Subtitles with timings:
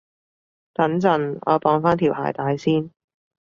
[0.73, 2.89] 等陣，我綁返條鞋帶先